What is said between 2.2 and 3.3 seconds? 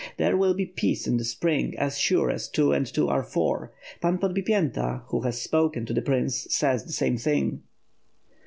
as two and two are